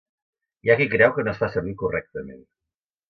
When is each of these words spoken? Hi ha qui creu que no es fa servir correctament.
Hi 0.67 0.71
ha 0.73 0.77
qui 0.79 0.87
creu 0.95 1.13
que 1.17 1.25
no 1.27 1.33
es 1.35 1.41
fa 1.43 1.49
servir 1.57 1.75
correctament. 1.83 2.43